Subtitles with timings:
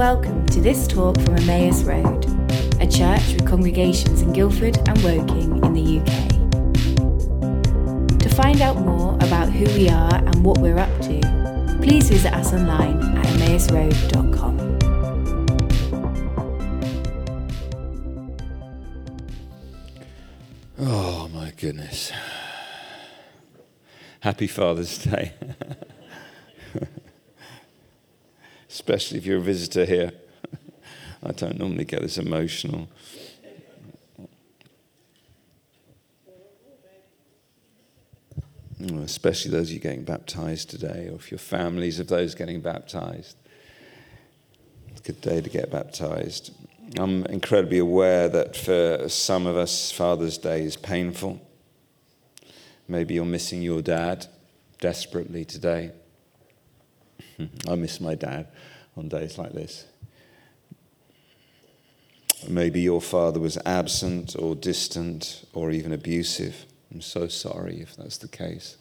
[0.00, 2.24] Welcome to this talk from Emmaus Road,
[2.80, 6.06] a church with congregations in Guildford and Woking in the UK.
[8.18, 11.20] To find out more about who we are and what we're up to,
[11.82, 14.78] please visit us online at emmausroad.com.
[20.78, 22.10] Oh my goodness.
[24.20, 25.34] Happy Father's Day.
[28.80, 30.10] Especially if you're a visitor here.
[31.22, 32.88] I don't normally get this emotional.
[39.04, 43.36] Especially those of you getting baptized today, or if your families of those getting baptized.
[44.88, 46.50] It's a good day to get baptized.
[46.98, 51.46] I'm incredibly aware that for some of us, Father's Day is painful.
[52.88, 54.26] Maybe you're missing your dad
[54.78, 55.90] desperately today.
[57.68, 58.48] I miss my dad
[58.96, 59.86] on days like this.
[62.48, 66.64] Maybe your father was absent or distant or even abusive.
[66.90, 68.76] I'm so sorry if that's the case.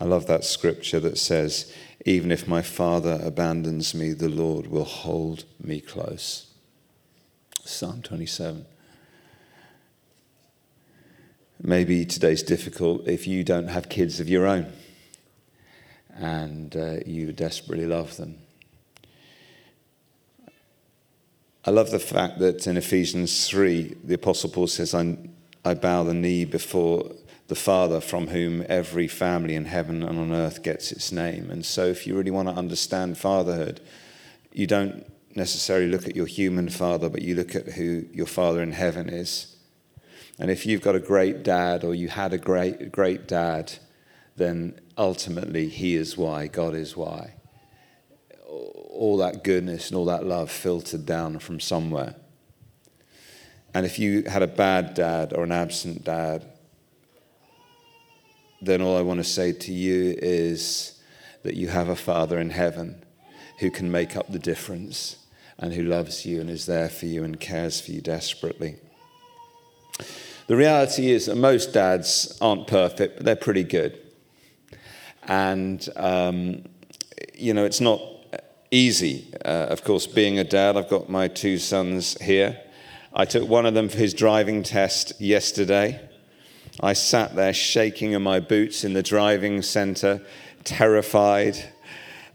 [0.00, 1.72] I love that scripture that says,
[2.04, 6.48] Even if my father abandons me, the Lord will hold me close.
[7.64, 8.66] Psalm 27.
[11.62, 14.70] Maybe today's difficult if you don't have kids of your own
[16.14, 18.38] and uh, you desperately love them.
[21.66, 25.16] I love the fact that in Ephesians 3, the Apostle Paul says, I,
[25.64, 27.10] I bow the knee before
[27.48, 31.50] the Father from whom every family in heaven and on earth gets its name.
[31.50, 33.80] And so, if you really want to understand fatherhood,
[34.52, 38.62] you don't necessarily look at your human father, but you look at who your Father
[38.62, 39.56] in heaven is.
[40.38, 43.74] And if you've got a great dad or you had a great, great dad,
[44.36, 47.34] then ultimately he is why, God is why.
[48.46, 52.14] All that goodness and all that love filtered down from somewhere.
[53.72, 56.44] And if you had a bad dad or an absent dad,
[58.62, 61.00] then all I want to say to you is
[61.42, 63.04] that you have a Father in heaven
[63.58, 65.16] who can make up the difference
[65.58, 68.76] and who loves you and is there for you and cares for you desperately.
[70.46, 74.00] The reality is that most dads aren't perfect, but they're pretty good.
[75.26, 76.64] And, um,
[77.34, 78.00] you know, it's not
[78.70, 79.32] easy.
[79.44, 82.60] Uh, of course, being a dad, I've got my two sons here.
[83.12, 86.00] I took one of them for his driving test yesterday.
[86.80, 90.20] I sat there shaking in my boots in the driving center,
[90.64, 91.56] terrified.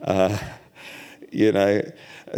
[0.01, 0.37] Uh,
[1.31, 1.81] you know,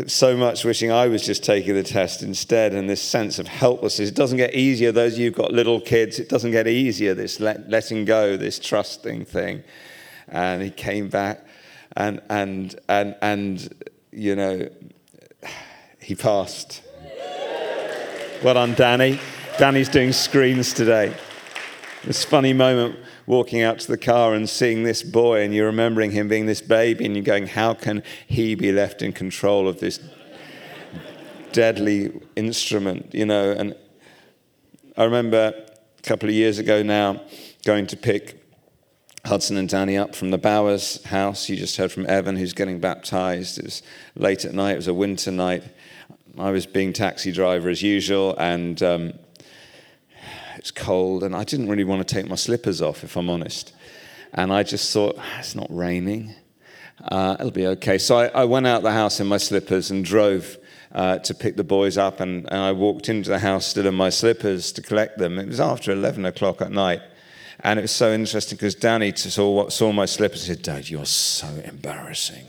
[0.08, 4.10] so much wishing I was just taking the test instead, and this sense of helplessness.
[4.10, 7.14] It doesn't get easier, those of you who've got little kids, it doesn't get easier,
[7.14, 9.64] this let, letting go, this trusting thing.
[10.32, 11.46] And he came back,
[11.98, 14.70] and, and, and, and you know,
[16.00, 16.82] he passed.
[18.44, 19.20] Well done, Danny.
[19.60, 21.14] Danny's doing screens today.
[22.04, 22.98] This funny moment
[23.28, 26.62] walking out to the car and seeing this boy, and you're remembering him being this
[26.62, 30.00] baby, and you're going, How can he be left in control of this
[31.52, 33.14] deadly instrument?
[33.14, 33.76] You know, and
[34.98, 35.54] I remember
[36.00, 37.22] a couple of years ago now
[37.64, 38.41] going to pick
[39.26, 41.48] Hudson and Danny up from the Bowers house.
[41.48, 43.60] You just heard from Evan, who's getting baptized.
[43.60, 43.84] It was
[44.16, 45.64] late at night, it was a winter night.
[46.38, 49.14] I was being taxi driver as usual, and um,
[50.58, 53.74] it's cold, and I didn't really want to take my slippers off, if I'm honest.
[54.34, 56.34] And I just thought, ah, it's not raining.
[57.04, 57.98] Uh, it'll be okay.
[57.98, 60.58] So I, I, went out the house in my slippers and drove
[60.92, 63.96] uh, to pick the boys up, and, and I walked into the house still in
[63.96, 65.38] my slippers to collect them.
[65.38, 67.02] It was after 11 o'clock at night.
[67.64, 71.06] And it was so interesting because Danny saw, saw my slippers and said, Dad, you're
[71.06, 72.46] so embarrassing.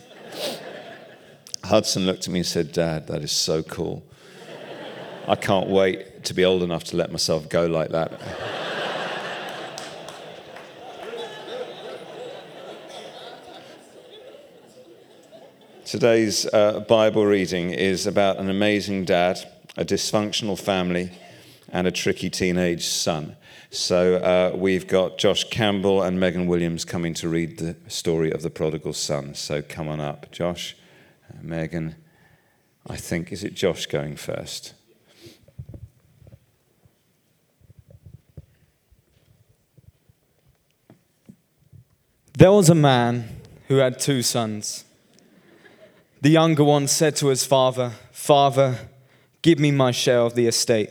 [1.65, 4.03] Hudson looked at me and said, Dad, that is so cool.
[5.29, 8.21] I can't wait to be old enough to let myself go like that.
[15.85, 19.39] Today's uh, Bible reading is about an amazing dad,
[19.77, 21.11] a dysfunctional family,
[21.73, 23.35] and a tricky teenage son.
[23.71, 28.43] So uh, we've got Josh Campbell and Megan Williams coming to read the story of
[28.43, 29.35] the prodigal son.
[29.35, 30.77] So come on up, Josh,
[31.31, 31.97] uh, Megan.
[32.87, 34.75] I think, is it Josh going first?
[42.37, 44.85] There was a man who had two sons.
[46.21, 48.89] The younger one said to his father, Father,
[49.43, 50.91] give me my share of the estate.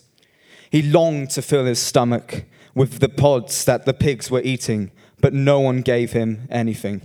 [0.71, 5.33] He longed to fill his stomach with the pods that the pigs were eating, but
[5.33, 7.01] no one gave him anything.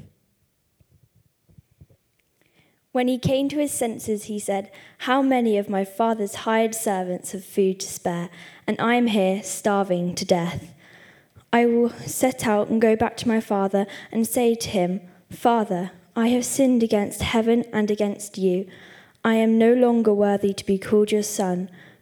[2.93, 7.33] When he came to his senses, he said, How many of my father's hired servants
[7.33, 8.31] have food to spare,
[8.69, 10.73] and I am here starving to death?
[11.53, 15.91] I will set out and go back to my father and say to him, Father,
[16.15, 18.69] I have sinned against heaven and against you.
[19.25, 21.69] I am no longer worthy to be called your son.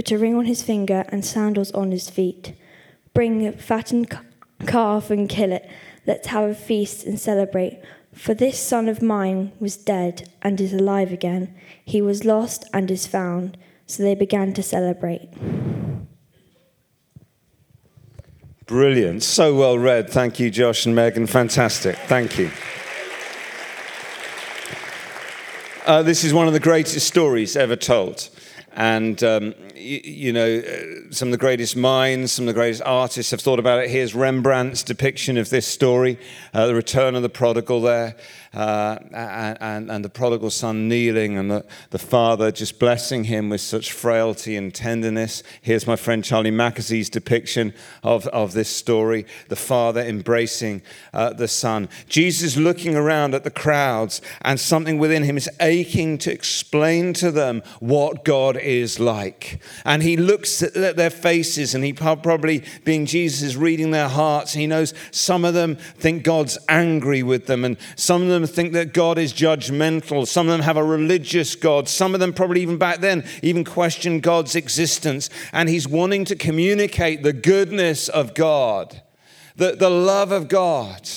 [0.00, 2.54] Put a ring on his finger and sandals on his feet.
[3.12, 4.18] Bring a fattened
[4.66, 5.68] calf and kill it.
[6.06, 7.82] Let's have a feast and celebrate.
[8.14, 11.54] For this son of mine was dead and is alive again.
[11.84, 13.58] He was lost and is found.
[13.86, 15.28] So they began to celebrate.
[18.64, 19.22] Brilliant.
[19.22, 20.08] So well read.
[20.08, 21.26] Thank you, Josh and Megan.
[21.26, 21.96] Fantastic.
[22.06, 22.50] Thank you.
[25.84, 28.30] Uh, this is one of the greatest stories ever told.
[28.80, 32.80] And, um, you, you, know, uh, some of the greatest minds, some of the greatest
[32.86, 33.90] artists have thought about it.
[33.90, 36.18] Here's Rembrandt's depiction of this story,
[36.54, 38.16] uh, the return of the prodigal there
[38.52, 43.60] uh, and, and, the prodigal son kneeling and the, the father just blessing him with
[43.60, 45.44] such frailty and tenderness.
[45.62, 50.82] Here's my friend Charlie Mackesy's depiction of, of this story the father embracing
[51.14, 51.88] uh, the son.
[52.08, 57.30] Jesus looking around at the crowds, and something within him is aching to explain to
[57.30, 59.62] them what God is like.
[59.84, 64.54] And he looks at their faces, and he probably, being Jesus, is reading their hearts.
[64.54, 68.48] He knows some of them think God's angry with them, and some of them them
[68.48, 70.26] think that God is judgmental.
[70.26, 71.88] Some of them have a religious God.
[71.88, 75.30] Some of them, probably even back then, even question God's existence.
[75.52, 79.02] And he's wanting to communicate the goodness of God,
[79.56, 81.08] the, the love of God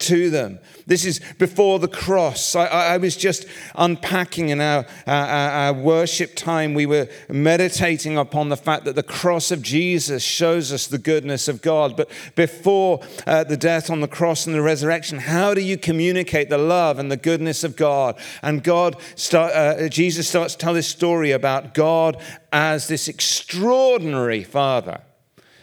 [0.00, 0.58] to them.
[0.86, 2.56] This is before the cross.
[2.56, 6.74] I, I was just unpacking in our, our, our, worship time.
[6.74, 11.48] We were meditating upon the fact that the cross of Jesus shows us the goodness
[11.48, 11.96] of God.
[11.96, 16.48] But before uh, the death on the cross and the resurrection, how do you communicate
[16.48, 18.18] the love and the goodness of God?
[18.42, 22.20] And God, start, uh, Jesus starts to tell this story about God
[22.52, 25.02] as this extraordinary Father.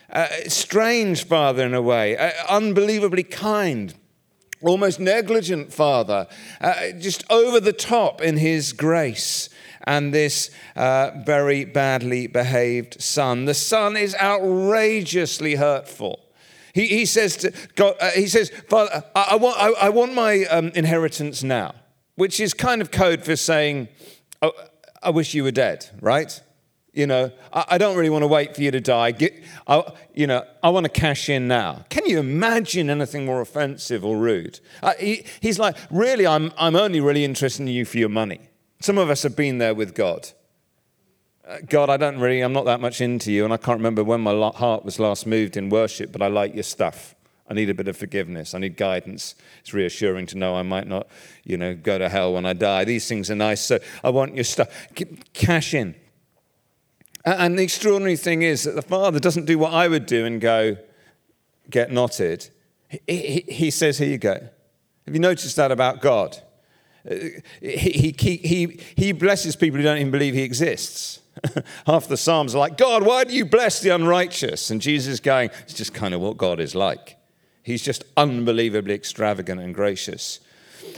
[0.10, 3.94] Uh, strange father in a way, uh, unbelievably kind,
[4.62, 6.27] almost negligent father,
[6.62, 9.50] uh, just over the top in his grace,
[9.86, 13.45] and this uh, very badly behaved son.
[13.45, 16.19] The son is outrageously hurtful.
[16.74, 20.13] He, he says to God, uh, he says, Father, I, I want, I, I, want
[20.13, 21.73] my um, inheritance now,
[22.16, 23.87] which is kind of code for saying,
[24.42, 24.52] oh,
[25.02, 26.40] I wish you were dead, right?
[26.97, 29.11] You know, I, I don't really want to wait for you to die.
[29.11, 29.35] Get,
[29.68, 29.83] I,
[30.16, 31.85] you know, I want to cash in now.
[31.92, 34.59] Can you imagine anything more offensive or rude?
[34.81, 38.39] Uh, he, he's like, really, I'm, I'm only really interested in you for your money.
[38.80, 40.30] Some of us have been there with God.
[41.47, 44.04] Uh, God, I don't really, I'm not that much into you, and I can't remember
[44.04, 47.13] when my heart was last moved in worship, but I like your stuff.
[47.47, 48.56] I need a bit of forgiveness.
[48.56, 49.35] I need guidance.
[49.59, 51.07] It's reassuring to know I might not,
[51.44, 52.85] you know, go to hell when I die.
[52.85, 53.61] These things are nice.
[53.61, 54.69] So I want your stuff.
[55.33, 55.94] Cash in.
[57.28, 60.40] And the extraordinary thing is that the father doesn't do what I would do and
[60.40, 60.78] go,
[61.69, 62.50] get knotted.
[63.06, 64.36] He, says, Here you go.
[65.06, 66.38] Have you noticed that about God?
[67.10, 67.16] Uh,
[67.60, 71.19] he, he, he, he blesses people who don't even believe he exists.
[71.86, 74.69] Half the Psalms are like, God, why do you bless the unrighteous?
[74.72, 77.18] And Jesus is going, It's just kind of what God is like.
[77.62, 80.40] He's just unbelievably extravagant and gracious.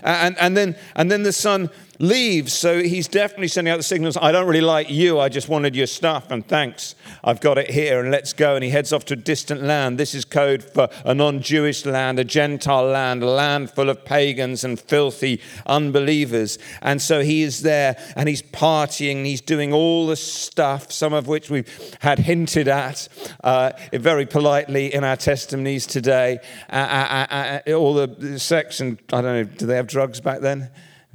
[0.04, 2.54] And, and, then, and then the son leaves.
[2.54, 5.20] So he's definitely sending out the signals I don't really like you.
[5.20, 6.96] I just wanted your stuff, and thanks.
[7.24, 8.56] I've got it here, and let's go.
[8.56, 9.98] And he heads off to a distant land.
[9.98, 14.06] This is code for a non Jewish land, a Gentile land, a land full of
[14.06, 16.58] pagans and filthy unbelievers.
[16.82, 21.28] And so he is there, and he's partying, he's doing all the stuff, some of
[21.28, 23.10] which we've had hinted at
[23.44, 26.40] uh, very politely in our testimonies today.
[26.70, 30.22] Uh, uh, uh, uh all the sex and, I don't know, do they have drugs
[30.22, 30.70] back then?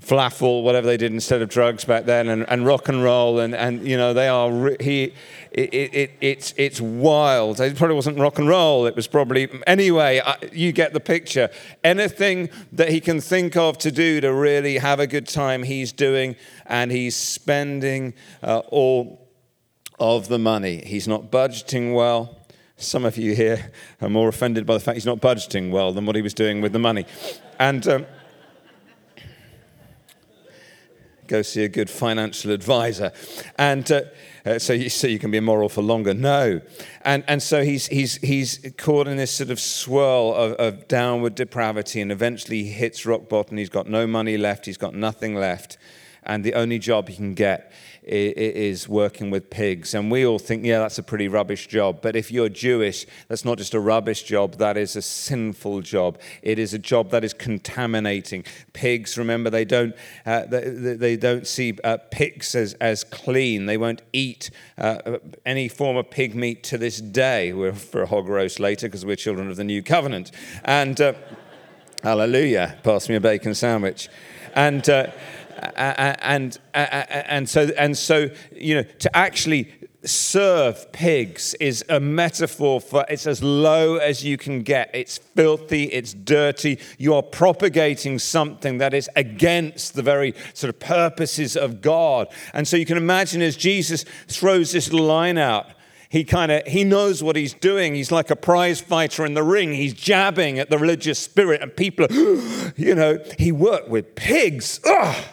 [0.05, 3.55] Flaffle, whatever they did instead of drugs back then, and, and rock and roll, and,
[3.55, 5.15] and you know they are re- he,
[5.51, 7.59] it, it, it's it's wild.
[7.61, 8.87] It probably wasn't rock and roll.
[8.87, 10.21] It was probably anyway.
[10.25, 11.49] I, you get the picture.
[11.83, 15.93] Anything that he can think of to do to really have a good time, he's
[15.93, 19.31] doing, and he's spending uh, all
[19.99, 20.85] of the money.
[20.85, 22.39] He's not budgeting well.
[22.77, 23.71] Some of you here
[24.03, 26.61] are more offended by the fact he's not budgeting well than what he was doing
[26.61, 27.07] with the money,
[27.59, 27.87] and.
[27.89, 28.07] Um,
[31.27, 33.13] go see a good financial advisor.
[33.59, 34.03] And uh,
[34.45, 36.13] uh, so, you, so you can be immoral for longer.
[36.13, 36.61] No.
[37.03, 41.35] And, and so he's, he's, he's caught in this sort of swirl of, of downward
[41.35, 43.57] depravity and eventually he hits rock bottom.
[43.57, 45.79] He's got no money left, he's got nothing left.
[46.25, 47.73] And the only job he can get
[48.07, 49.95] is working with pigs.
[49.95, 52.01] And we all think, yeah, that's a pretty rubbish job.
[52.03, 56.19] But if you're Jewish, that's not just a rubbish job, that is a sinful job.
[56.43, 58.45] It is a job that is contaminating.
[58.75, 59.95] Pigs, remember, they don't,
[60.27, 63.67] uh, they, they, don't see uh, pigs as, as clean.
[63.67, 67.55] They won't eat uh, any form of pig meat to this day.
[67.55, 70.31] We're for a hog roast later because we're children of the new covenant.
[70.65, 71.15] And uh,
[72.03, 74.11] hallelujah, pass me a bacon sandwich.
[74.55, 75.09] And uh,
[75.77, 79.73] and, and, so, and so, you know, to actually
[80.05, 84.91] serve pigs is a metaphor for it's as low as you can get.
[84.93, 86.79] It's filthy, it's dirty.
[86.99, 92.29] You are propagating something that is against the very sort of purposes of God.
[92.53, 95.67] And so you can imagine as Jesus throws this line out,
[96.11, 99.43] he kind of he knows what he's doing he's like a prize fighter in the
[99.43, 104.15] ring he's jabbing at the religious spirit and people are, you know he worked with
[104.15, 105.25] pigs Ugh!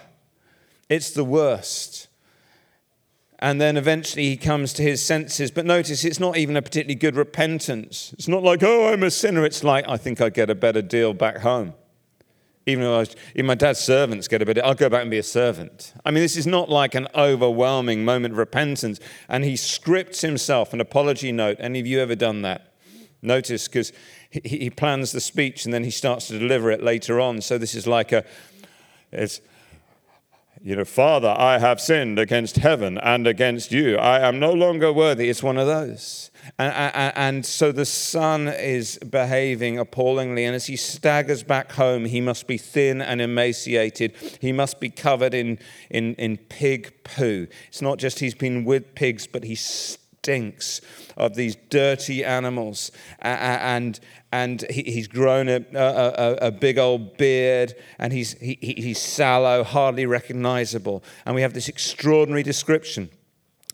[0.92, 2.10] It's the worst.
[3.40, 5.50] And then eventually he comes to his senses.
[5.50, 8.14] But notice it's not even a particularly good repentance.
[8.18, 9.46] It's not like, oh, I'm a sinner.
[9.46, 11.76] It's like, I think I'd get a better deal back home.
[12.66, 15.10] Even though I was, even my dad's servants get a bit, I'll go back and
[15.10, 15.94] be a servant.
[16.04, 19.00] I mean, this is not like an overwhelming moment of repentance.
[19.30, 21.56] And he scripts himself an apology note.
[21.62, 22.74] Any of you ever done that?
[23.22, 23.94] Notice, because
[24.30, 27.40] he, he plans the speech and then he starts to deliver it later on.
[27.40, 28.26] So this is like a,
[29.14, 29.40] it's,
[30.64, 33.98] you know, Father, I have sinned against heaven and against you.
[33.98, 35.28] I am no longer worthy.
[35.28, 36.30] It's one of those.
[36.60, 40.46] And, and, and, so the son is behaving appallingly.
[40.46, 44.14] And as he staggers back home, he must be thin and emaciated.
[44.40, 45.58] He must be covered in,
[45.90, 47.48] in, in pig poo.
[47.68, 50.82] It's not just he's been with pigs, but he stinks
[51.22, 52.92] of these dirty animals.
[53.22, 54.00] And,
[54.32, 60.06] and he's grown a, a, a, big old beard, and he's, he, he's sallow, hardly
[60.06, 61.04] recognizable.
[61.26, 63.10] And we have this extraordinary description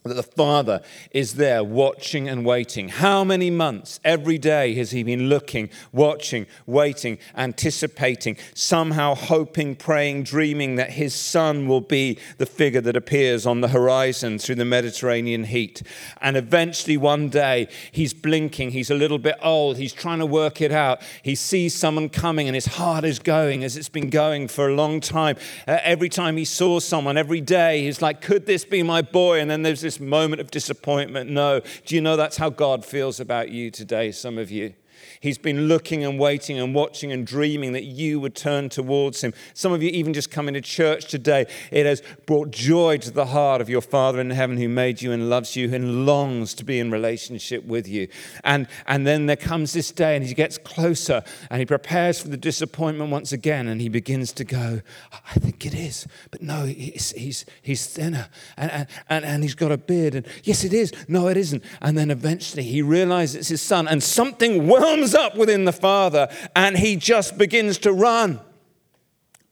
[0.04, 2.88] that the Father is there watching and waiting.
[2.88, 10.24] How many months, every day, has He been looking, watching, waiting, anticipating, somehow hoping, praying,
[10.24, 14.64] dreaming that His Son will be the figure that appears on the horizon through the
[14.64, 15.82] Mediterranean heat?
[16.20, 20.60] And eventually, one day, He's blinking, He's a little bit old, He's trying to work
[20.60, 21.02] it out.
[21.22, 24.74] He sees someone coming, and his heart is going as it's been going for a
[24.74, 25.36] long time.
[25.66, 29.40] Uh, every time he saw someone, every day, he's like, Could this be my boy?
[29.40, 31.30] And then there's this moment of disappointment.
[31.30, 31.62] No.
[31.86, 34.74] Do you know that's how God feels about you today, some of you?
[35.20, 39.34] He's been looking and waiting and watching and dreaming that you would turn towards him.
[39.54, 43.26] Some of you, even just coming to church today, it has brought joy to the
[43.26, 46.64] heart of your Father in heaven who made you and loves you and longs to
[46.64, 48.08] be in relationship with you.
[48.44, 52.28] And, and then there comes this day and he gets closer and he prepares for
[52.28, 54.80] the disappointment once again and he begins to go,
[55.12, 59.72] I think it is, but no, he's, he's, he's thinner and, and, and he's got
[59.72, 60.14] a beard.
[60.14, 60.92] And yes, it is.
[61.08, 61.64] No, it isn't.
[61.80, 66.28] And then eventually he realizes it's his son and something whelms up within the Father
[66.54, 68.40] and he just begins to run.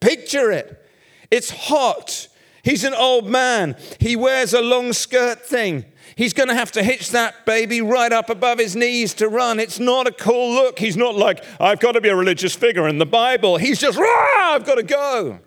[0.01, 0.85] Picture it.
[1.31, 2.29] It's hot.
[2.63, 3.77] He's an old man.
[4.01, 5.85] He wears a long skirt thing.
[6.17, 9.61] He's going to have to hitch that baby right up above his knees to run.
[9.61, 10.79] It's not a cool look.
[10.79, 13.57] He's not like, I've got to be a religious figure in the Bible.
[13.59, 15.41] He's just, Rah, I've got to go.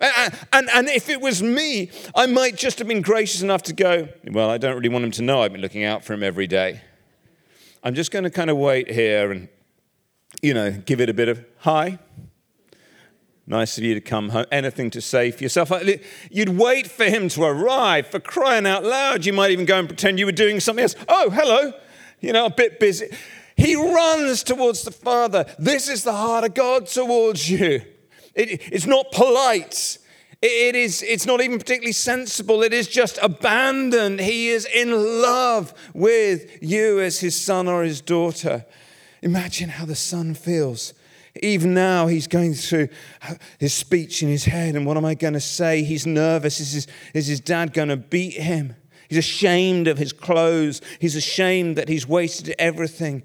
[0.00, 3.72] And, and, and, if it was me, I might just have been gracious enough to
[3.72, 6.24] go, Well, I don't really want him to know I've been looking out for him
[6.24, 6.80] every day.
[7.84, 9.48] I'm just going to kind of wait here and,
[10.40, 11.98] you know, give it a bit of hi.
[13.44, 14.46] Nice of you to come home.
[14.52, 15.72] Anything to say for yourself.
[16.30, 19.26] You'd wait for him to arrive, for crying out loud.
[19.26, 20.94] You might even go and pretend you were doing something else.
[21.08, 21.72] Oh, hello.
[22.20, 23.08] You know, a bit busy.
[23.56, 25.44] He runs towards the Father.
[25.58, 27.82] This is the heart of God towards you.
[28.34, 29.98] It, it's not polite.
[30.42, 32.64] It is, it's not even particularly sensible.
[32.64, 34.18] It is just abandoned.
[34.18, 38.66] He is in love with you as his son or his daughter.
[39.22, 40.94] Imagine how the son feels.
[41.40, 42.88] Even now, he's going through
[43.58, 45.84] his speech in his head, and what am I going to say?
[45.84, 46.58] He's nervous.
[46.58, 48.74] Is his, is his dad going to beat him?
[49.08, 50.80] He's ashamed of his clothes.
[50.98, 53.22] He's ashamed that he's wasted everything.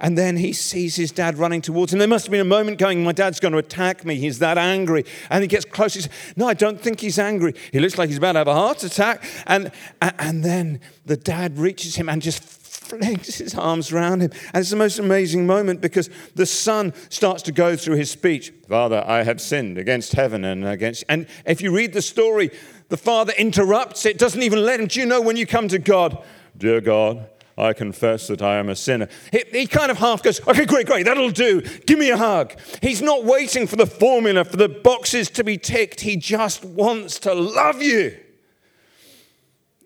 [0.00, 1.98] And then he sees his dad running towards him.
[1.98, 4.14] There must have been a moment going, My dad's going to attack me.
[4.16, 5.04] He's that angry.
[5.28, 5.94] And he gets close.
[5.94, 7.54] He says, No, I don't think he's angry.
[7.72, 9.24] He looks like he's about to have a heart attack.
[9.46, 14.30] And, and then the dad reaches him and just flings his arms around him.
[14.54, 18.52] And it's the most amazing moment because the son starts to go through his speech
[18.68, 21.02] Father, I have sinned against heaven and against.
[21.08, 22.50] And if you read the story,
[22.90, 24.86] the father interrupts it, doesn't even let him.
[24.86, 26.22] Do you know when you come to God,
[26.56, 27.28] Dear God,
[27.58, 29.08] I confess that I am a sinner.
[29.32, 31.60] He, he, kind of half goes, okay, great, great, that'll do.
[31.86, 32.54] Give me a hug.
[32.80, 36.02] He's not waiting for the formula, for the boxes to be ticked.
[36.02, 38.16] He just wants to love you.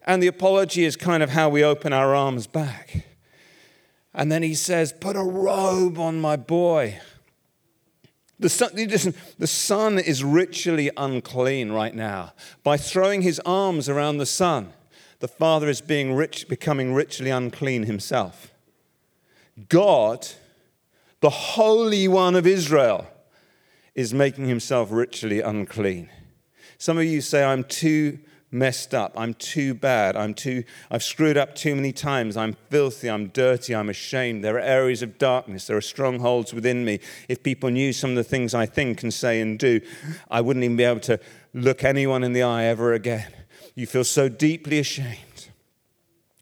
[0.05, 3.07] And the apology is kind of how we open our arms back.
[4.13, 7.01] And then he says, Put a robe on my boy.
[8.39, 12.33] The son, listen, the son is ritually unclean right now.
[12.63, 14.75] By throwing his arms around the son,
[15.23, 18.53] the father is being rich, becoming ritually unclean himself.
[19.69, 20.27] God,
[21.21, 23.07] the Holy One of Israel,
[23.95, 26.11] is making himself ritually unclean.
[26.77, 28.19] Some of you say, I'm too
[28.51, 29.13] messed up.
[29.17, 30.17] I'm too bad.
[30.17, 32.37] I'm too, I've screwed up too many times.
[32.37, 33.09] I'm filthy.
[33.09, 33.77] I'm dirty.
[33.77, 34.43] I'm ashamed.
[34.43, 35.69] There are areas of darkness.
[35.69, 36.99] There are strongholds within me.
[37.29, 39.83] If people knew some of the things I think and say and do,
[40.33, 41.21] I wouldn't even be able to
[41.55, 43.33] look anyone in the eye ever again.
[43.75, 45.49] You feel so deeply ashamed.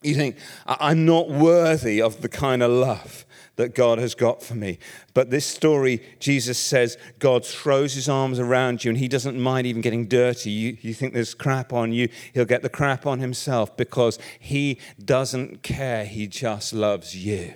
[0.02, 4.54] You think, I'm not worthy of the kind of love that God has got for
[4.54, 4.78] me.
[5.12, 9.66] But this story, Jesus says, God throws his arms around you and he doesn't mind
[9.66, 10.50] even getting dirty.
[10.50, 14.78] You, you think there's crap on you, he'll get the crap on himself because he
[15.04, 16.06] doesn't care.
[16.06, 17.52] He just loves you.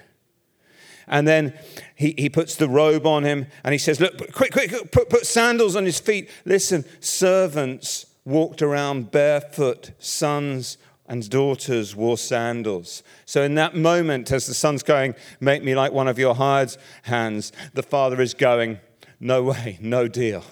[1.06, 1.54] And then
[1.94, 5.26] he, he puts the robe on him and he says, Look, quick, quick, put, put
[5.26, 6.30] sandals on his feet.
[6.44, 13.02] Listen, servants walked around barefoot, sons and daughters wore sandals.
[13.26, 16.76] So, in that moment, as the son's going, Make me like one of your hired
[17.02, 18.80] hands, the father is going,
[19.20, 20.44] No way, no deal.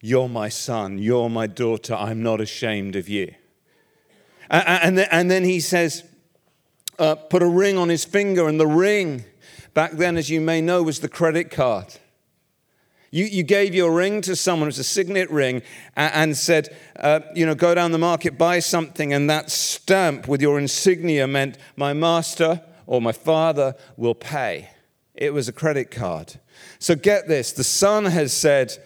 [0.00, 3.34] You're my son, you're my daughter, I'm not ashamed of you.
[4.50, 6.02] And, then he says,
[6.98, 9.24] uh, Put a ring on his finger, and the ring,
[9.74, 11.94] back then, as you may know, was the credit card.
[13.10, 15.62] You, you gave your ring to someone, it was a signet ring,
[15.96, 20.28] and, and said, uh, you know, go down the market, buy something, and that stamp
[20.28, 24.70] with your insignia meant my master or my father will pay.
[25.14, 26.38] It was a credit card.
[26.78, 28.76] So get this the son has said,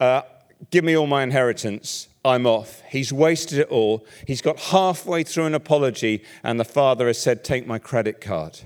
[0.00, 0.22] uh,
[0.70, 2.08] give me all my inheritance.
[2.24, 2.82] I'm off.
[2.88, 4.04] He's wasted it all.
[4.26, 8.60] He's got halfway through an apology, and the father has said, Take my credit card.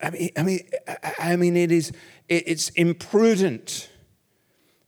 [0.00, 0.60] I mean, I mean,
[1.18, 1.92] I mean, it is,
[2.28, 3.90] it's imprudent.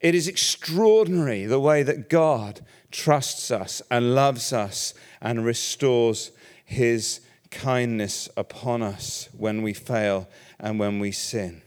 [0.01, 6.31] It is extraordinary the way that God trusts us and loves us and restores
[6.64, 7.20] his
[7.51, 11.62] kindness upon us when we fail and when we sin.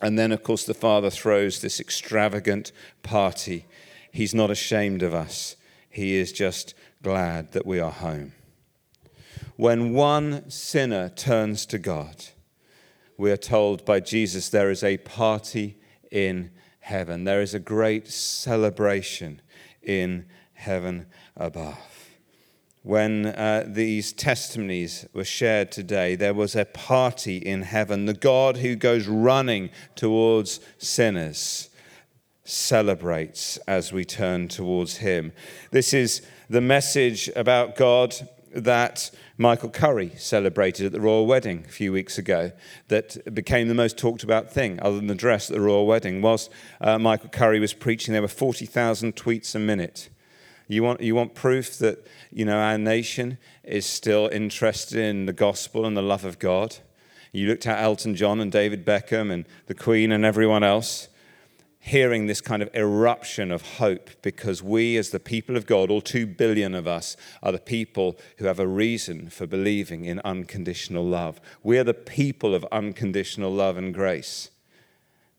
[0.00, 3.66] And then, of course, the Father throws this extravagant party.
[4.12, 5.56] He's not ashamed of us,
[5.90, 8.32] He is just glad that we are home.
[9.56, 12.26] When one sinner turns to God,
[13.18, 15.76] we are told by Jesus there is a party
[16.10, 17.24] in heaven.
[17.24, 19.42] There is a great celebration
[19.82, 21.76] in heaven above.
[22.84, 28.06] When uh, these testimonies were shared today, there was a party in heaven.
[28.06, 31.70] The God who goes running towards sinners
[32.44, 35.32] celebrates as we turn towards him.
[35.72, 38.14] This is the message about God
[38.54, 42.52] that Michael Curry celebrated at the royal wedding a few weeks ago
[42.88, 46.22] that became the most talked about thing, other than the dress at the royal wedding,
[46.22, 48.12] was uh, Michael Curry was preaching.
[48.12, 50.08] There were 40,000 tweets a minute.
[50.66, 55.32] You want, you want proof that you know, our nation is still interested in the
[55.32, 56.76] gospel and the love of God?
[57.32, 61.08] You looked at Elton John and David Beckham and the Queen and everyone else
[61.80, 66.00] hearing this kind of eruption of hope because we, as the people of God, all
[66.00, 71.04] two billion of us, are the people who have a reason for believing in unconditional
[71.04, 71.40] love.
[71.62, 74.50] We are the people of unconditional love and grace.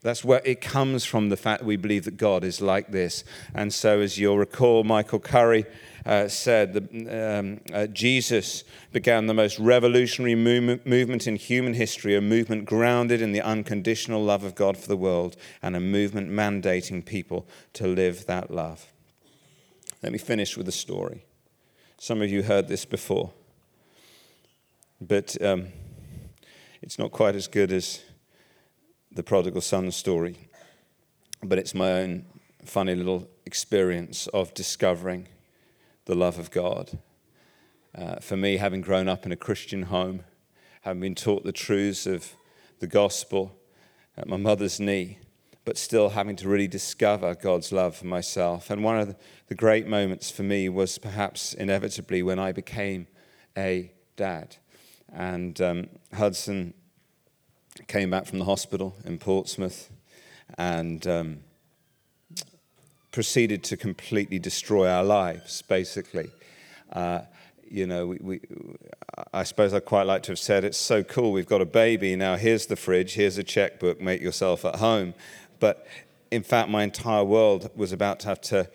[0.02, 3.26] That's where it comes from the fact that we believe that God is like this.
[3.54, 5.66] And so, as you'll recall, Michael Curry
[6.06, 12.16] uh, said that um, uh, Jesus began the most revolutionary movement, movement in human history,
[12.16, 16.30] a movement grounded in the unconditional love of God for the world, and a movement
[16.30, 18.88] mandating people to live that love.
[20.02, 21.26] Let me finish with a story.
[21.98, 23.34] Some of you heard this before,
[25.02, 25.68] but um,
[26.82, 28.00] it's not quite as good as
[29.20, 30.48] the prodigal son story,
[31.44, 32.26] but it's my own
[32.64, 35.28] funny little experience of discovering
[36.06, 36.98] the love of God.
[37.94, 40.24] Uh, for me, having grown up in a Christian home,
[40.84, 42.34] having been taught the truths of
[42.80, 43.60] the gospel
[44.16, 45.20] at my mother's knee,
[45.66, 48.70] but still having to really discover God's love for myself.
[48.70, 53.08] And one of the great moments for me was perhaps inevitably when I became
[53.58, 54.56] a dad.
[55.12, 56.74] And um, Hudson
[57.88, 59.90] came back from the hospital in Portsmouth
[60.58, 61.40] and um,
[63.12, 66.30] proceeded to completely destroy our lives, basically.
[66.92, 67.22] Uh,
[67.70, 68.42] you know, we, we,
[69.34, 72.16] I suppose I'd quite like to have said, it's so cool, we've got a baby,
[72.16, 75.14] now here's the fridge, here's a checkbook, make yourself at home.
[75.60, 75.86] But
[76.32, 78.70] in fact, my entire world was about to have to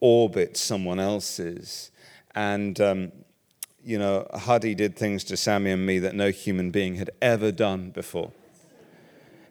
[0.00, 1.90] orbit someone else's.
[2.34, 3.12] And, um,
[3.84, 7.52] you know, Huddy did things to Sammy and me that no human being had ever
[7.52, 8.32] done before.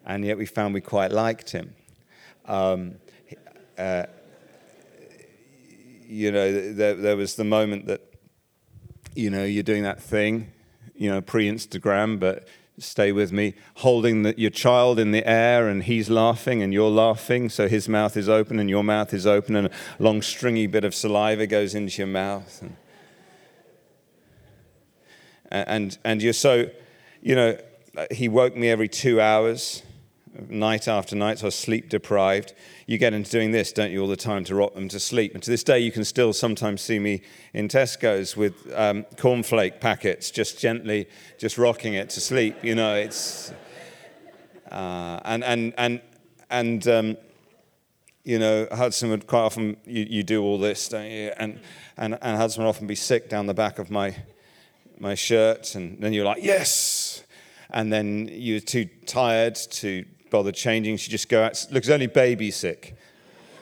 [0.06, 1.76] And yet we found we quite liked him.
[2.46, 2.96] Um,
[3.78, 4.06] uh,
[6.08, 8.02] you know, there, there was the moment that
[9.16, 10.52] you know, you're doing that thing,
[10.96, 12.48] you know, pre Instagram, but
[12.80, 16.90] stay with me, holding the, your child in the air and he's laughing and you're
[16.90, 20.68] laughing, so his mouth is open and your mouth is open, and a long stringy
[20.68, 22.62] bit of saliva goes into your mouth.
[22.62, 22.76] And,
[25.54, 26.70] and, and you're so,
[27.22, 27.58] you know,
[28.12, 29.84] he woke me every two hours
[30.50, 32.54] night after night, so I was sleep deprived.
[32.88, 35.34] You get into doing this, don't you, all the time to rock them to sleep.
[35.36, 37.22] And to this day, you can still sometimes see me
[37.54, 42.56] in Tesco's with um, cornflake packets, just gently, just rocking it to sleep.
[42.64, 43.54] You know, it's.
[44.72, 46.02] Uh, and, and, and,
[46.50, 47.18] and um,
[48.24, 51.32] you know, Hudson would quite often, you, you do all this, don't you?
[51.38, 51.60] And,
[51.96, 54.16] and, and Hudson would often be sick down the back of my,
[55.00, 55.76] my shirt.
[55.76, 57.24] And then you're like, yes!
[57.70, 60.98] And then you're too tired to bother changing.
[60.98, 61.66] She just go out.
[61.72, 62.96] Looks only baby sick.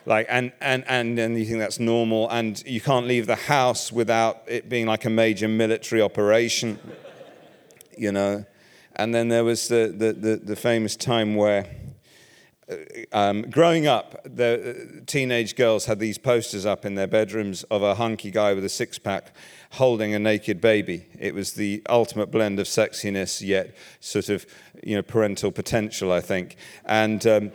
[0.04, 3.92] Like, and, and, and, and you think that's normal, and you can't leave the house
[3.92, 6.78] without it being like a major military operation,
[7.96, 8.44] you know.
[8.96, 11.66] And then there was the, the, the, the famous time where,
[13.12, 17.82] um, growing up, the uh, teenage girls had these posters up in their bedrooms of
[17.82, 19.32] a hunky guy with a six pack
[19.72, 21.06] holding a naked baby.
[21.18, 24.46] It was the ultimate blend of sexiness, yet sort of
[24.82, 26.56] you know parental potential, I think.
[26.84, 27.52] And um,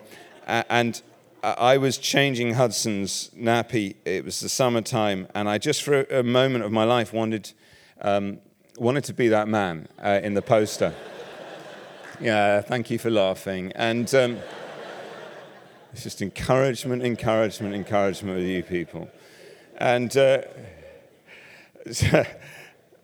[0.47, 1.01] and
[1.43, 3.95] I was changing Hudson's nappy.
[4.05, 7.53] It was the summertime, and I just for a moment of my life wanted
[8.01, 8.39] um,
[8.77, 10.93] wanted to be that man uh, in the poster.
[12.19, 13.71] yeah, thank you for laughing.
[13.75, 14.39] And um,
[15.97, 19.09] it's just encouragement, encouragement, encouragement with you people.
[19.79, 20.43] And uh,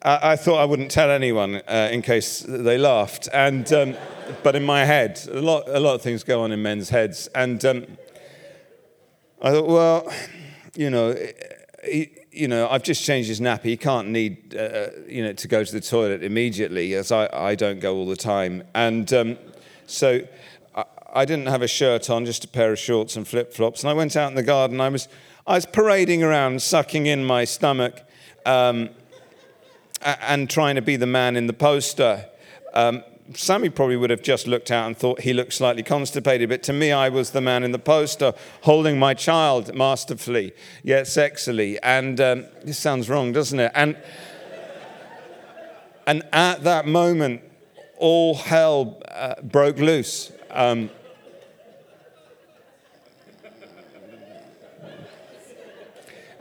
[0.04, 3.30] I, thought I wouldn't tell anyone uh, in case they laughed.
[3.34, 3.96] And, um,
[4.44, 7.26] but in my head, a lot, a lot of things go on in men's heads.
[7.34, 7.88] And um,
[9.42, 10.14] I thought, well,
[10.76, 11.16] you know,
[11.84, 13.64] he, you know, I've just changed his nappy.
[13.64, 17.56] He can't need, uh, you know, to go to the toilet immediately, as I, I
[17.56, 18.64] don't go all the time.
[18.76, 19.38] And um,
[19.88, 20.22] so
[21.14, 23.84] I, didn't have a shirt on, just a pair of shorts and flip flops.
[23.84, 24.82] And I went out in the garden.
[24.82, 25.08] I was,
[25.46, 28.02] I was parading around, sucking in my stomach
[28.46, 28.90] um,
[30.02, 32.26] and trying to be the man in the poster.
[32.74, 36.62] Um, Sammy probably would have just looked out and thought he looked slightly constipated, but
[36.64, 41.78] to me, I was the man in the poster holding my child masterfully, yet sexily.
[41.82, 43.72] And um, this sounds wrong, doesn't it?
[43.76, 43.98] And,
[46.06, 47.42] and at that moment,
[47.98, 50.32] all hell uh, broke loose.
[50.52, 50.90] Um,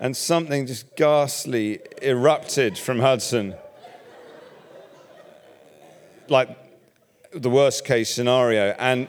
[0.02, 3.54] and something just ghastly erupted from Hudson.
[6.26, 6.48] Like
[7.32, 9.06] the worst case scenario, and,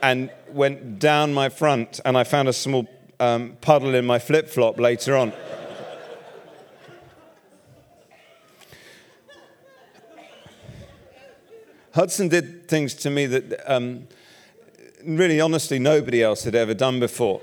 [0.00, 2.86] and went down my front, and I found a small
[3.18, 5.32] um, puddle in my flip flop later on.
[11.94, 14.06] Hudson did things to me that um,
[15.04, 17.40] really honestly nobody else had ever done before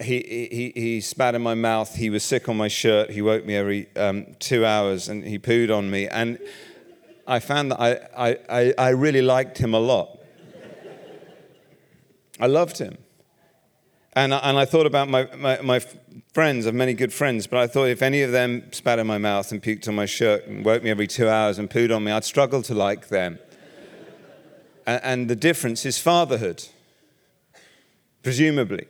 [0.00, 1.94] he, he, he spat in my mouth.
[1.94, 3.10] He was sick on my shirt.
[3.10, 6.06] He woke me every um, two hours and he pooed on me.
[6.08, 6.38] And
[7.26, 10.18] I found that I, I, I I really liked him a lot.
[12.38, 12.98] I loved him.
[14.14, 15.80] And, and I thought about my, my, my
[16.32, 19.06] friends, I have many good friends, but I thought if any of them spat in
[19.06, 21.94] my mouth and puked on my shirt and woke me every two hours and pooed
[21.94, 23.38] on me, I'd struggle to like them.
[24.86, 26.64] and, and the difference is fatherhood,
[28.22, 28.86] presumably.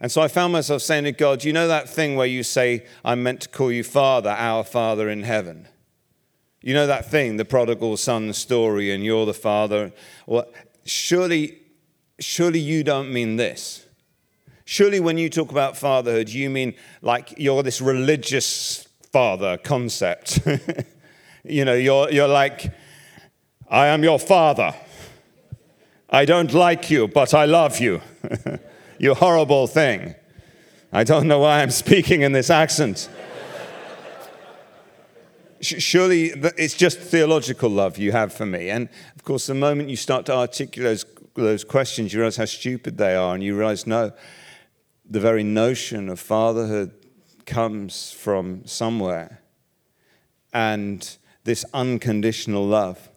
[0.00, 2.86] And so I found myself saying to God, You know that thing where you say,
[3.04, 5.68] I'm meant to call you Father, our Father in heaven?
[6.62, 9.92] You know that thing, the prodigal son story, and you're the father.
[10.26, 10.46] Well,
[10.84, 11.58] surely,
[12.18, 13.86] surely you don't mean this.
[14.66, 20.40] Surely, when you talk about fatherhood, you mean like you're this religious father concept.
[21.44, 22.72] you know, you're, you're like,
[23.68, 24.74] I am your father.
[26.10, 28.02] I don't like you, but I love you.
[29.00, 30.14] you horrible thing.
[30.92, 33.08] I don't know why I'm speaking in this accent.
[35.62, 38.68] Surely it's just theological love you have for me.
[38.68, 41.02] And of course, the moment you start to articulate
[41.34, 44.12] those, questions, you realize how stupid they are, and you realize, no,
[45.08, 46.92] the very notion of fatherhood
[47.46, 49.40] comes from somewhere.
[50.52, 53.08] And this unconditional love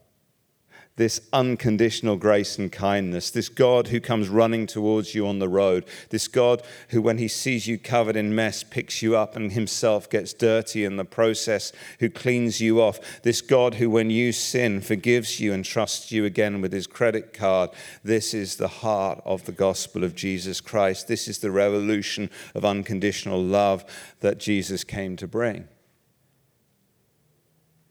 [0.96, 5.84] this unconditional grace and kindness, this God who comes running towards you on the road,
[6.10, 10.08] this God who, when he sees you covered in mess, picks you up and himself
[10.08, 14.80] gets dirty in the process, who cleans you off, this God who, when you sin,
[14.80, 17.70] forgives you and trusts you again with his credit card.
[18.04, 21.08] This is the heart of the gospel of Jesus Christ.
[21.08, 23.84] This is the revolution of unconditional love
[24.20, 25.66] that Jesus came to bring.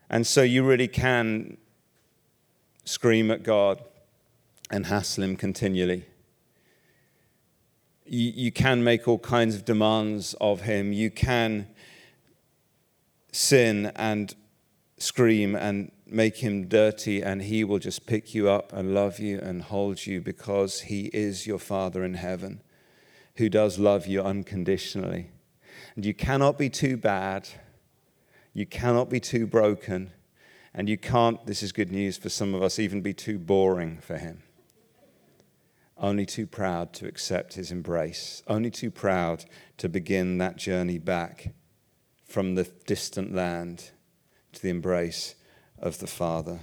[0.10, 1.58] And so you really can
[2.84, 3.84] scream at God
[4.70, 6.06] and hassle Him continually.
[8.06, 10.94] You, you can make all kinds of demands of Him.
[10.94, 11.68] You can
[13.32, 14.36] sin and
[14.98, 19.40] scream and make Him dirty, and He will just pick you up and love you
[19.40, 22.62] and hold you because He is your Father in heaven
[23.38, 25.32] who does love you unconditionally.
[25.96, 27.50] And you cannot be too bad.
[28.54, 30.12] You cannot be too broken
[30.74, 34.00] and you can't, this is good news for some of us, even be too boring
[34.00, 34.44] for him.
[35.98, 39.46] Only too proud to accept his embrace, only too proud
[39.78, 41.54] to begin that journey back
[42.28, 43.92] from the distant land
[44.54, 45.36] to the embrace
[45.78, 46.62] of the Father.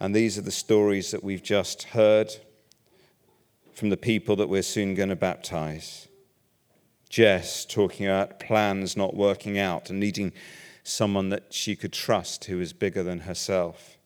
[0.00, 2.34] And these are the stories that we've just heard
[3.74, 6.08] from the people that we're soon going to baptize.
[7.08, 10.32] Jess talking about plans not working out and needing
[10.82, 13.96] someone that she could trust who was bigger than herself.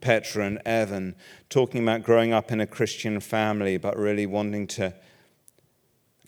[0.00, 1.14] Petra and Evan
[1.48, 4.94] talking about growing up in a Christian family, but really wanting to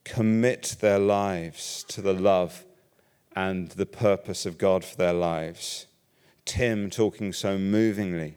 [0.04, 2.64] commit their lives to the love
[3.34, 5.86] and the purpose of God for their lives.
[6.44, 8.36] Tim talking so movingly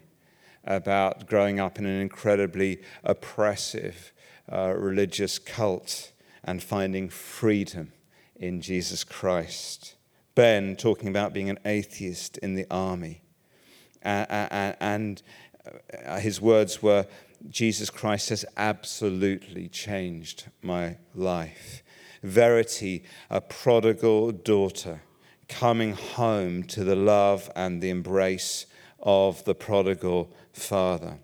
[0.64, 4.12] about growing up in an incredibly oppressive
[4.50, 6.12] uh, religious cult
[6.44, 7.92] and finding freedom
[8.36, 9.95] in Jesus Christ.
[10.36, 13.22] Ben talking about being an atheist in the army.
[14.04, 15.22] Uh, uh, and
[16.20, 17.06] his words were
[17.48, 21.82] Jesus Christ has absolutely changed my life.
[22.22, 25.02] Verity, a prodigal daughter
[25.48, 28.66] coming home to the love and the embrace
[29.00, 31.18] of the prodigal father.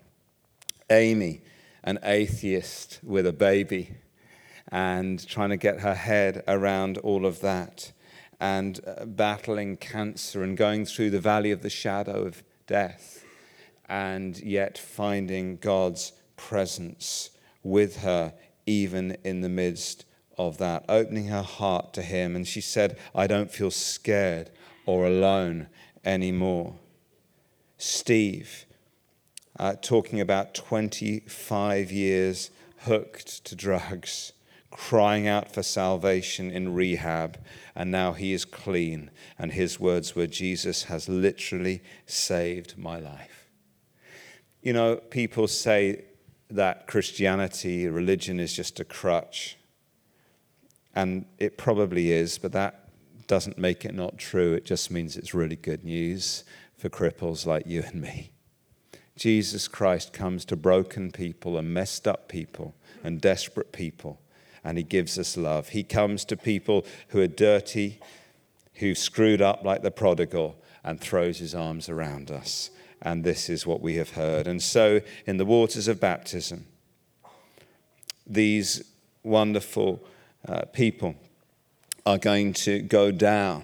[0.89, 1.41] Amy,
[1.83, 3.95] an atheist with a baby,
[4.69, 7.91] and trying to get her head around all of that
[8.43, 13.23] and uh, battling cancer and going through the valley of the shadow of death,
[13.87, 17.29] and yet finding God's presence
[17.63, 18.33] with her
[18.65, 20.03] even in the midst
[20.37, 22.35] of that, opening her heart to Him.
[22.35, 24.49] And she said, I don't feel scared
[24.85, 25.67] or alone
[26.03, 26.75] anymore.
[27.77, 28.65] Steve,
[29.57, 34.33] uh, talking about 25 years hooked to drugs
[34.73, 37.37] crying out for salvation in rehab,
[37.75, 39.11] and now he is clean.
[39.37, 43.47] And his words were, Jesus has literally saved my life.
[44.61, 46.05] You know, people say
[46.49, 49.57] that Christianity, religion, is just a crutch.
[50.95, 52.89] And it probably is, but that
[53.27, 54.53] doesn't make it not true.
[54.53, 56.43] It just means it's really good news
[56.77, 58.31] for cripples like you and me.
[59.15, 64.19] Jesus Christ comes to broken people and messed up people and desperate people
[64.63, 65.69] and He gives us love.
[65.69, 67.99] He comes to people who are dirty,
[68.75, 72.69] who've screwed up like the prodigal, and throws His arms around us.
[73.01, 74.47] And this is what we have heard.
[74.47, 76.65] And so, in the waters of baptism,
[78.25, 78.83] these
[79.23, 80.01] wonderful
[80.47, 81.15] uh, people
[82.05, 83.63] are going to go down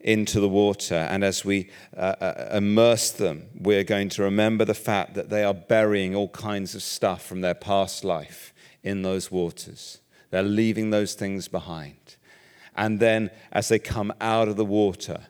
[0.00, 0.94] into the water.
[0.94, 5.42] And as we uh, uh, immerse them, we're going to remember the fact that they
[5.42, 8.53] are burying all kinds of stuff from their past life
[8.84, 9.98] in those waters.
[10.30, 12.16] They're leaving those things behind.
[12.76, 15.26] And then as they come out of the water,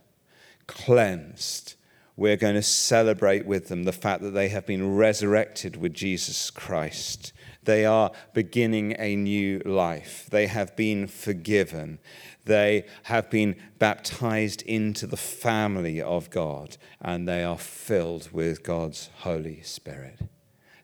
[0.67, 1.75] cleansed,
[2.17, 6.51] we're going to celebrate with them the fact that they have been resurrected with Jesus
[6.51, 7.33] Christ.
[7.65, 10.27] They are beginning a new life.
[10.31, 11.99] They have been forgiven.
[12.45, 19.11] They have been baptized into the family of God, and they are filled with God's
[19.19, 20.19] Holy Spirit.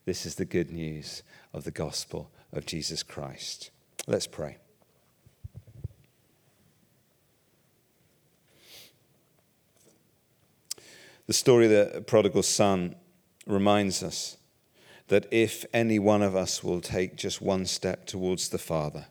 [0.05, 3.71] This is the good news of the gospel of Jesus Christ.
[4.07, 4.57] Let's pray.
[11.27, 12.97] The story of the prodigal son
[13.47, 14.37] reminds us
[15.09, 19.07] that if any one of us will take just one step towards the Father,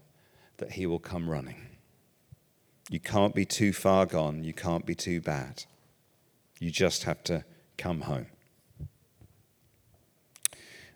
[0.57, 1.67] that he will come running.
[2.89, 5.63] You can't be too far gone, you can't be too bad.
[6.59, 7.45] You just have to
[7.77, 8.27] come home.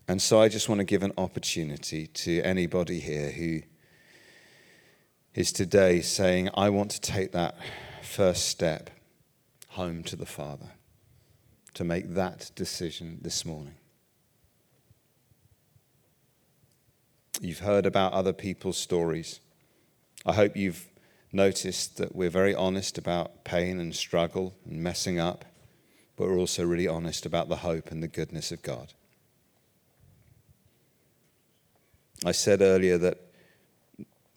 [0.08, 3.62] And so I just want to give an opportunity to anybody here who
[5.34, 7.58] is today saying, I want to take that
[8.02, 8.90] first step
[9.70, 10.72] home to the Father,
[11.74, 13.76] to make that decision this morning.
[17.42, 19.40] You've heard about other people's stories.
[20.26, 20.86] I hope you've
[21.32, 25.46] noticed that we're very honest about pain and struggle and messing up,
[26.16, 28.94] but we're also really honest about the hope and the goodness of God.
[32.26, 33.18] I said earlier that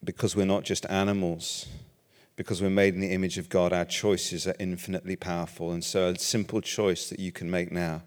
[0.05, 1.67] because we're not just animals,
[2.37, 5.73] because we're made in the image of God, our choices are infinitely powerful.
[5.73, 8.03] And so, a simple choice that you can make now,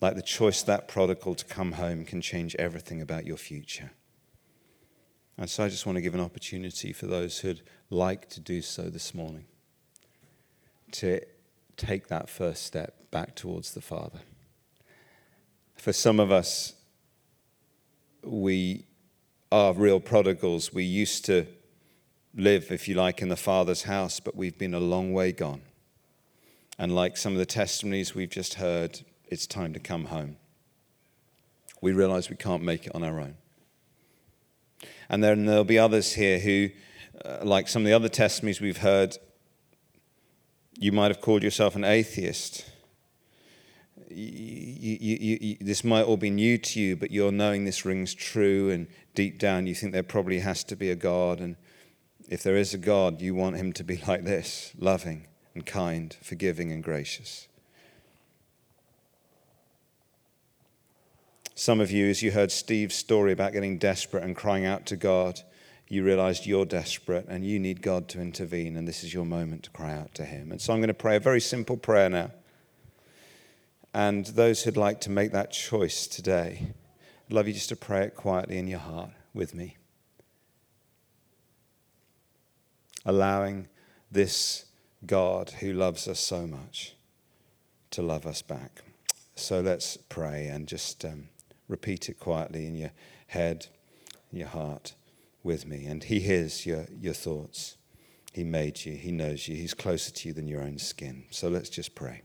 [0.00, 3.90] like the choice that prodigal to come home, can change everything about your future.
[5.38, 8.62] And so, I just want to give an opportunity for those who'd like to do
[8.62, 9.44] so this morning
[10.92, 11.20] to
[11.76, 14.20] take that first step back towards the Father.
[15.76, 16.74] For some of us,
[18.22, 18.84] we
[19.52, 20.72] are real prodigals.
[20.72, 21.46] We used to
[22.34, 25.62] live, if you like, in the Father's house, but we've been a long way gone.
[26.78, 30.36] And like some of the testimonies we've just heard, it's time to come home.
[31.80, 33.36] We realize we can't make it on our own.
[35.08, 36.68] And then there'll be others here who,
[37.24, 39.16] uh, like some of the other testimonies we've heard,
[40.78, 42.64] you might have called yourself an atheist
[44.10, 48.14] you, you, you, this might all be new to you, but you're knowing this rings
[48.14, 51.40] true, and deep down you think there probably has to be a God.
[51.40, 51.56] And
[52.28, 56.16] if there is a God, you want him to be like this loving and kind,
[56.22, 57.48] forgiving and gracious.
[61.54, 64.96] Some of you, as you heard Steve's story about getting desperate and crying out to
[64.96, 65.40] God,
[65.88, 69.64] you realized you're desperate and you need God to intervene, and this is your moment
[69.64, 70.52] to cry out to Him.
[70.52, 72.30] And so I'm going to pray a very simple prayer now.
[73.92, 76.72] And those who'd like to make that choice today,
[77.28, 79.76] I'd love you just to pray it quietly in your heart with me.
[83.04, 83.68] Allowing
[84.10, 84.66] this
[85.06, 86.94] God who loves us so much
[87.90, 88.82] to love us back.
[89.34, 91.28] So let's pray and just um,
[91.66, 92.92] repeat it quietly in your
[93.28, 93.66] head,
[94.30, 94.94] in your heart
[95.42, 95.86] with me.
[95.86, 97.76] And He hears your, your thoughts.
[98.32, 101.24] He made you, He knows you, He's closer to you than your own skin.
[101.30, 102.22] So let's just pray.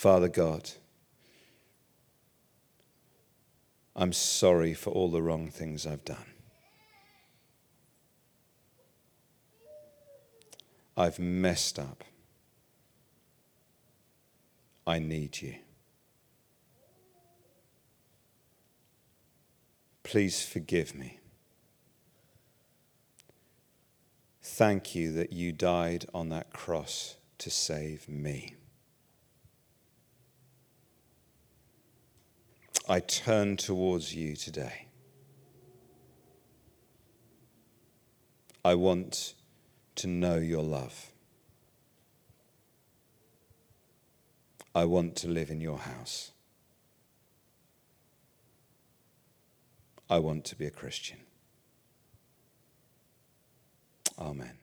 [0.00, 0.70] Father God,
[3.94, 6.24] I'm sorry for all the wrong things I've done.
[10.96, 12.02] I've messed up.
[14.86, 15.56] I need you.
[20.02, 21.18] Please forgive me.
[24.42, 28.54] Thank you that you died on that cross to save me.
[32.90, 34.86] I turn towards you today.
[38.64, 39.34] I want
[39.94, 41.12] to know your love.
[44.74, 46.32] I want to live in your house.
[50.10, 51.18] I want to be a Christian.
[54.18, 54.59] Amen.